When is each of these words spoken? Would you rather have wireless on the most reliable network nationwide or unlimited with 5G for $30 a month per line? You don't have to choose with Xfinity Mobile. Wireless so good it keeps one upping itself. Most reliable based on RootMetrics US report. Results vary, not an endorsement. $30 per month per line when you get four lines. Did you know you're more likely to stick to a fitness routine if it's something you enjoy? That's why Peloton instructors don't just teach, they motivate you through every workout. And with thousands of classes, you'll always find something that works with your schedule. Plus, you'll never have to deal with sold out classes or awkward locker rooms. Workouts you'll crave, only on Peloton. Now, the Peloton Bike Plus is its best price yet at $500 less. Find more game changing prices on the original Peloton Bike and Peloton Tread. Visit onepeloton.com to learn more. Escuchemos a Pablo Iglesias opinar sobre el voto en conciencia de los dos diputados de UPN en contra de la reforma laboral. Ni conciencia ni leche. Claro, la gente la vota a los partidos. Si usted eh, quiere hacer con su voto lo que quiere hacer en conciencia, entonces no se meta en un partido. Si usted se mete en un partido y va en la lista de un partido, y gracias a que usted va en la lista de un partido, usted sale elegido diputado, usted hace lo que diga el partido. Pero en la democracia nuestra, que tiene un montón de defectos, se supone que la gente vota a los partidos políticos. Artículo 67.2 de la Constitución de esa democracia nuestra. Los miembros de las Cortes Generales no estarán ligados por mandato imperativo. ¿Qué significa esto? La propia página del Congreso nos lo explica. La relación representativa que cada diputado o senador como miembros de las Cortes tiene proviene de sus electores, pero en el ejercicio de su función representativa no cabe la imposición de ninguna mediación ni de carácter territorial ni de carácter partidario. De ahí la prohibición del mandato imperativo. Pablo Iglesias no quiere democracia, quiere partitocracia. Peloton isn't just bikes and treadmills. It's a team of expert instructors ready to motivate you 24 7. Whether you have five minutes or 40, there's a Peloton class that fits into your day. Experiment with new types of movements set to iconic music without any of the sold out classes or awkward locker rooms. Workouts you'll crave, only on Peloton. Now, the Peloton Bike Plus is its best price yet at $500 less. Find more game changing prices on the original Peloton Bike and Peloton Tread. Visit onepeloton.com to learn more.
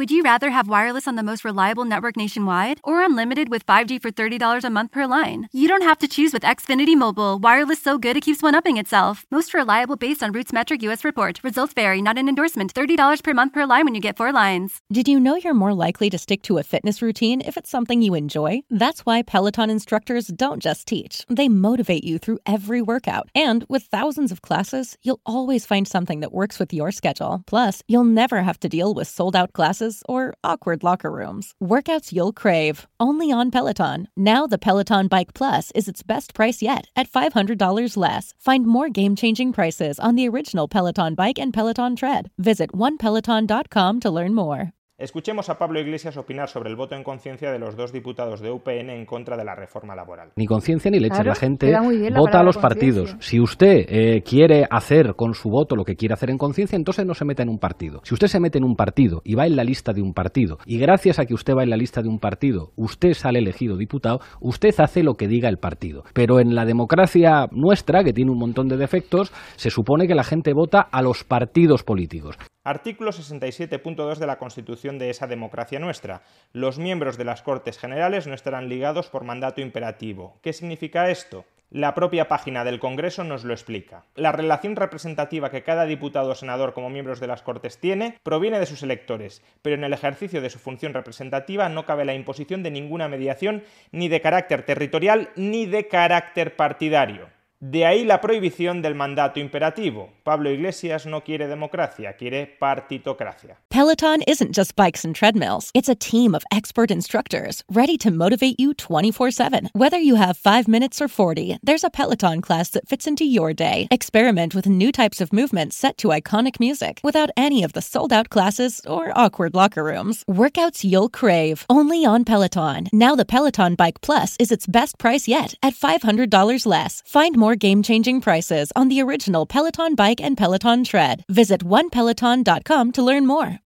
Would 0.00 0.10
you 0.10 0.22
rather 0.22 0.48
have 0.48 0.66
wireless 0.66 1.06
on 1.06 1.16
the 1.16 1.22
most 1.22 1.44
reliable 1.44 1.84
network 1.84 2.16
nationwide 2.16 2.80
or 2.84 3.02
unlimited 3.02 3.50
with 3.50 3.66
5G 3.66 4.00
for 4.00 4.10
$30 4.10 4.64
a 4.64 4.70
month 4.70 4.92
per 4.92 5.04
line? 5.06 5.46
You 5.52 5.68
don't 5.68 5.82
have 5.82 5.98
to 5.98 6.08
choose 6.08 6.32
with 6.32 6.42
Xfinity 6.42 6.96
Mobile. 6.96 7.38
Wireless 7.38 7.82
so 7.82 7.98
good 7.98 8.16
it 8.16 8.22
keeps 8.22 8.42
one 8.42 8.54
upping 8.54 8.78
itself. 8.78 9.26
Most 9.30 9.52
reliable 9.52 9.96
based 9.96 10.22
on 10.22 10.32
RootMetrics 10.32 10.80
US 10.84 11.04
report. 11.04 11.40
Results 11.44 11.74
vary, 11.74 12.00
not 12.00 12.16
an 12.16 12.30
endorsement. 12.30 12.72
$30 12.72 13.22
per 13.22 13.34
month 13.34 13.52
per 13.52 13.66
line 13.66 13.84
when 13.84 13.94
you 13.94 14.00
get 14.00 14.16
four 14.16 14.32
lines. 14.32 14.80
Did 14.90 15.06
you 15.06 15.20
know 15.20 15.36
you're 15.36 15.62
more 15.62 15.74
likely 15.74 16.08
to 16.08 16.16
stick 16.16 16.40
to 16.44 16.56
a 16.56 16.62
fitness 16.62 17.02
routine 17.02 17.42
if 17.42 17.58
it's 17.58 17.68
something 17.68 18.00
you 18.00 18.14
enjoy? 18.14 18.62
That's 18.70 19.04
why 19.04 19.20
Peloton 19.20 19.68
instructors 19.68 20.28
don't 20.28 20.62
just 20.62 20.86
teach, 20.86 21.26
they 21.28 21.50
motivate 21.50 22.04
you 22.04 22.16
through 22.16 22.38
every 22.46 22.80
workout. 22.80 23.28
And 23.34 23.66
with 23.68 23.82
thousands 23.82 24.32
of 24.32 24.40
classes, 24.40 24.96
you'll 25.02 25.20
always 25.26 25.66
find 25.66 25.86
something 25.86 26.20
that 26.20 26.32
works 26.32 26.58
with 26.58 26.72
your 26.72 26.90
schedule. 26.90 27.42
Plus, 27.46 27.82
you'll 27.86 28.04
never 28.04 28.40
have 28.40 28.58
to 28.60 28.68
deal 28.70 28.94
with 28.94 29.06
sold 29.06 29.36
out 29.36 29.52
classes 29.52 29.89
or 30.08 30.34
awkward 30.42 30.82
locker 30.82 31.10
rooms. 31.10 31.54
Workouts 31.62 32.12
you'll 32.12 32.32
crave, 32.32 32.86
only 32.98 33.30
on 33.32 33.50
Peloton. 33.50 34.08
Now, 34.16 34.46
the 34.46 34.58
Peloton 34.66 35.08
Bike 35.08 35.34
Plus 35.34 35.70
is 35.74 35.88
its 35.88 36.02
best 36.02 36.34
price 36.34 36.62
yet 36.62 36.86
at 36.96 37.10
$500 37.10 37.96
less. 37.96 38.34
Find 38.38 38.66
more 38.66 38.88
game 38.88 39.16
changing 39.16 39.52
prices 39.52 39.98
on 39.98 40.16
the 40.16 40.28
original 40.28 40.68
Peloton 40.68 41.14
Bike 41.14 41.38
and 41.38 41.52
Peloton 41.52 41.96
Tread. 41.96 42.30
Visit 42.38 42.72
onepeloton.com 42.72 44.00
to 44.00 44.10
learn 44.10 44.34
more. 44.34 44.72
Escuchemos 45.00 45.48
a 45.48 45.56
Pablo 45.56 45.80
Iglesias 45.80 46.18
opinar 46.18 46.50
sobre 46.50 46.68
el 46.68 46.76
voto 46.76 46.94
en 46.94 47.02
conciencia 47.02 47.50
de 47.50 47.58
los 47.58 47.74
dos 47.74 47.90
diputados 47.90 48.42
de 48.42 48.50
UPN 48.50 48.90
en 48.90 49.06
contra 49.06 49.34
de 49.34 49.46
la 49.46 49.54
reforma 49.54 49.96
laboral. 49.96 50.32
Ni 50.36 50.44
conciencia 50.44 50.90
ni 50.90 51.00
leche. 51.00 51.14
Claro, 51.14 51.30
la 51.30 51.34
gente 51.36 51.72
la 51.72 52.18
vota 52.18 52.40
a 52.40 52.42
los 52.42 52.58
partidos. 52.58 53.16
Si 53.18 53.40
usted 53.40 53.86
eh, 53.88 54.22
quiere 54.22 54.66
hacer 54.70 55.14
con 55.16 55.32
su 55.32 55.48
voto 55.48 55.74
lo 55.74 55.84
que 55.84 55.96
quiere 55.96 56.12
hacer 56.12 56.28
en 56.28 56.36
conciencia, 56.36 56.76
entonces 56.76 57.06
no 57.06 57.14
se 57.14 57.24
meta 57.24 57.42
en 57.42 57.48
un 57.48 57.58
partido. 57.58 58.02
Si 58.04 58.12
usted 58.12 58.26
se 58.26 58.40
mete 58.40 58.58
en 58.58 58.64
un 58.64 58.76
partido 58.76 59.22
y 59.24 59.36
va 59.36 59.46
en 59.46 59.56
la 59.56 59.64
lista 59.64 59.94
de 59.94 60.02
un 60.02 60.12
partido, 60.12 60.58
y 60.66 60.78
gracias 60.78 61.18
a 61.18 61.24
que 61.24 61.32
usted 61.32 61.54
va 61.56 61.62
en 61.62 61.70
la 61.70 61.78
lista 61.78 62.02
de 62.02 62.10
un 62.10 62.18
partido, 62.18 62.72
usted 62.76 63.14
sale 63.14 63.38
elegido 63.38 63.78
diputado, 63.78 64.20
usted 64.42 64.78
hace 64.80 65.02
lo 65.02 65.14
que 65.14 65.28
diga 65.28 65.48
el 65.48 65.56
partido. 65.56 66.04
Pero 66.12 66.40
en 66.40 66.54
la 66.54 66.66
democracia 66.66 67.46
nuestra, 67.52 68.04
que 68.04 68.12
tiene 68.12 68.32
un 68.32 68.38
montón 68.38 68.68
de 68.68 68.76
defectos, 68.76 69.32
se 69.56 69.70
supone 69.70 70.06
que 70.06 70.14
la 70.14 70.24
gente 70.24 70.52
vota 70.52 70.82
a 70.82 71.00
los 71.00 71.24
partidos 71.24 71.84
políticos. 71.84 72.36
Artículo 72.62 73.10
67.2 73.10 74.18
de 74.18 74.26
la 74.26 74.36
Constitución 74.36 74.98
de 74.98 75.08
esa 75.08 75.26
democracia 75.26 75.78
nuestra. 75.78 76.20
Los 76.52 76.78
miembros 76.78 77.16
de 77.16 77.24
las 77.24 77.40
Cortes 77.40 77.78
Generales 77.78 78.26
no 78.26 78.34
estarán 78.34 78.68
ligados 78.68 79.08
por 79.08 79.24
mandato 79.24 79.62
imperativo. 79.62 80.38
¿Qué 80.42 80.52
significa 80.52 81.10
esto? 81.10 81.46
La 81.70 81.94
propia 81.94 82.28
página 82.28 82.62
del 82.62 82.78
Congreso 82.78 83.24
nos 83.24 83.44
lo 83.44 83.54
explica. 83.54 84.04
La 84.14 84.32
relación 84.32 84.76
representativa 84.76 85.50
que 85.50 85.62
cada 85.62 85.86
diputado 85.86 86.32
o 86.32 86.34
senador 86.34 86.74
como 86.74 86.90
miembros 86.90 87.18
de 87.18 87.28
las 87.28 87.40
Cortes 87.40 87.78
tiene 87.78 88.18
proviene 88.22 88.58
de 88.58 88.66
sus 88.66 88.82
electores, 88.82 89.40
pero 89.62 89.76
en 89.76 89.84
el 89.84 89.94
ejercicio 89.94 90.42
de 90.42 90.50
su 90.50 90.58
función 90.58 90.92
representativa 90.92 91.70
no 91.70 91.86
cabe 91.86 92.04
la 92.04 92.12
imposición 92.12 92.62
de 92.62 92.70
ninguna 92.70 93.08
mediación 93.08 93.62
ni 93.90 94.08
de 94.08 94.20
carácter 94.20 94.64
territorial 94.66 95.30
ni 95.34 95.64
de 95.64 95.88
carácter 95.88 96.56
partidario. 96.56 97.39
De 97.62 97.84
ahí 97.84 98.04
la 98.06 98.22
prohibición 98.22 98.80
del 98.80 98.94
mandato 98.94 99.38
imperativo. 99.38 100.14
Pablo 100.24 100.50
Iglesias 100.50 101.04
no 101.04 101.22
quiere 101.22 101.46
democracia, 101.46 102.14
quiere 102.16 102.46
partitocracia. 102.46 103.58
Peloton 103.68 104.22
isn't 104.26 104.54
just 104.54 104.74
bikes 104.76 105.04
and 105.04 105.14
treadmills. 105.14 105.70
It's 105.74 105.90
a 105.90 105.94
team 105.94 106.34
of 106.34 106.42
expert 106.50 106.90
instructors 106.90 107.62
ready 107.70 107.98
to 107.98 108.10
motivate 108.10 108.58
you 108.58 108.72
24 108.72 109.30
7. 109.30 109.68
Whether 109.74 109.98
you 109.98 110.14
have 110.14 110.38
five 110.38 110.68
minutes 110.68 111.02
or 111.02 111.08
40, 111.08 111.58
there's 111.62 111.84
a 111.84 111.90
Peloton 111.90 112.40
class 112.40 112.70
that 112.70 112.88
fits 112.88 113.06
into 113.06 113.26
your 113.26 113.52
day. 113.52 113.88
Experiment 113.90 114.54
with 114.54 114.66
new 114.66 114.90
types 114.90 115.20
of 115.20 115.30
movements 115.30 115.76
set 115.76 115.98
to 115.98 116.08
iconic 116.08 116.60
music 116.60 117.00
without 117.04 117.28
any 117.36 117.62
of 117.62 117.74
the 117.74 117.82
sold 117.82 118.10
out 118.10 118.30
classes 118.30 118.80
or 118.86 119.12
awkward 119.14 119.54
locker 119.54 119.84
rooms. 119.84 120.24
Workouts 120.24 120.82
you'll 120.82 121.10
crave, 121.10 121.66
only 121.68 122.06
on 122.06 122.24
Peloton. 122.24 122.88
Now, 122.90 123.14
the 123.14 123.26
Peloton 123.26 123.74
Bike 123.74 124.00
Plus 124.00 124.36
is 124.40 124.50
its 124.50 124.66
best 124.66 124.96
price 124.96 125.28
yet 125.28 125.56
at 125.62 125.74
$500 125.74 126.64
less. 126.64 127.02
Find 127.04 127.36
more 127.50 127.56
game 127.56 127.82
changing 127.82 128.20
prices 128.20 128.70
on 128.76 128.88
the 128.88 129.02
original 129.02 129.44
Peloton 129.44 129.96
Bike 129.96 130.20
and 130.22 130.36
Peloton 130.36 130.84
Tread. 130.84 131.24
Visit 131.28 131.64
onepeloton.com 131.64 132.92
to 132.92 133.02
learn 133.02 133.26
more. 133.26 133.69